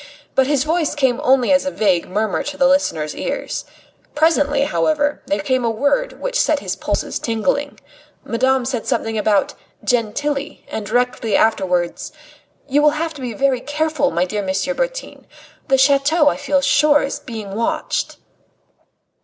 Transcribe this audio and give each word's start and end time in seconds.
But 0.33 0.47
his 0.47 0.63
voice 0.63 0.95
came 0.95 1.21
only 1.23 1.53
as 1.53 1.63
a 1.63 1.69
vague 1.69 2.09
murmur 2.09 2.41
to 2.41 2.57
the 2.57 2.65
listener's 2.67 3.15
ears. 3.15 3.65
Presently, 4.15 4.63
however, 4.63 5.21
there 5.27 5.41
came 5.41 5.63
a 5.63 5.69
word 5.69 6.19
which 6.19 6.39
set 6.39 6.57
his 6.57 6.75
pulses 6.75 7.19
tingling. 7.19 7.79
Madame 8.23 8.65
said 8.65 8.87
something 8.87 9.15
about 9.15 9.53
"Gentilly," 9.83 10.65
and 10.71 10.87
directly 10.87 11.35
afterwards: 11.35 12.11
"You 12.67 12.81
will 12.81 12.97
have 12.97 13.13
to 13.13 13.21
be 13.21 13.33
very 13.33 13.59
careful, 13.61 14.09
my 14.09 14.25
dear 14.25 14.43
M. 14.43 14.55
Bertin. 14.75 15.27
The 15.67 15.77
chateau, 15.77 16.29
I 16.29 16.35
feel 16.35 16.61
sure, 16.61 17.03
is 17.03 17.19
being 17.19 17.53
watched." 17.53 18.17